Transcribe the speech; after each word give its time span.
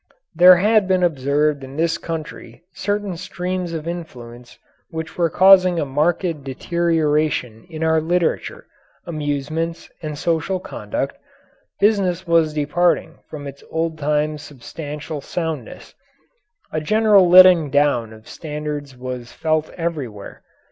There 0.33 0.55
had 0.55 0.87
been 0.87 1.03
observed 1.03 1.63
in 1.63 1.75
this 1.77 1.99
country 1.99 2.63
certain 2.73 3.15
streams 3.17 3.71
of 3.71 3.87
influence 3.87 4.57
which 4.89 5.15
were 5.15 5.29
causing 5.29 5.79
a 5.79 5.85
marked 5.85 6.43
deterioration 6.43 7.65
in 7.69 7.83
our 7.83 8.01
literature, 8.01 8.65
amusements, 9.05 9.91
and 10.01 10.17
social 10.17 10.59
conduct; 10.59 11.17
business 11.79 12.25
was 12.25 12.51
departing 12.51 13.19
from 13.29 13.45
its 13.45 13.63
old 13.69 13.99
time 13.99 14.39
substantial 14.39 15.21
soundness; 15.21 15.93
a 16.71 16.81
general 16.81 17.29
letting 17.29 17.69
down 17.69 18.11
of 18.11 18.27
standards 18.27 18.97
was 18.97 19.31
felt 19.31 19.69
everywhere. 19.73 20.41